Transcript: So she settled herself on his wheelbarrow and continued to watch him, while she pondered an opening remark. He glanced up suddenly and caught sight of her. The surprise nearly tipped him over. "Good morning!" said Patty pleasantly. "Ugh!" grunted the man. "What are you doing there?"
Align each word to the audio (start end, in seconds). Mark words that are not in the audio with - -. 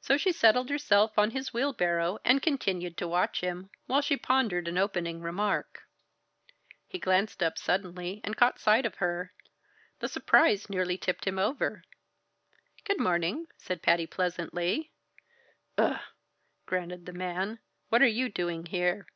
So 0.00 0.16
she 0.16 0.32
settled 0.32 0.70
herself 0.70 1.18
on 1.18 1.32
his 1.32 1.52
wheelbarrow 1.52 2.18
and 2.24 2.40
continued 2.40 2.96
to 2.96 3.06
watch 3.06 3.42
him, 3.42 3.68
while 3.84 4.00
she 4.00 4.16
pondered 4.16 4.66
an 4.68 4.78
opening 4.78 5.20
remark. 5.20 5.82
He 6.88 6.98
glanced 6.98 7.42
up 7.42 7.58
suddenly 7.58 8.22
and 8.24 8.38
caught 8.38 8.58
sight 8.58 8.86
of 8.86 8.94
her. 8.94 9.34
The 9.98 10.08
surprise 10.08 10.70
nearly 10.70 10.96
tipped 10.96 11.26
him 11.26 11.38
over. 11.38 11.82
"Good 12.86 12.98
morning!" 12.98 13.46
said 13.58 13.82
Patty 13.82 14.06
pleasantly. 14.06 14.92
"Ugh!" 15.76 16.00
grunted 16.64 17.04
the 17.04 17.12
man. 17.12 17.58
"What 17.90 18.00
are 18.00 18.06
you 18.06 18.30
doing 18.30 18.66
there?" 18.72 19.06